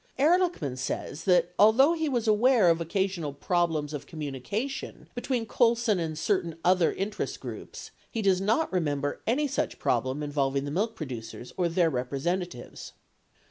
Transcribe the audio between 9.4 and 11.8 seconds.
such problem involving the milk producers or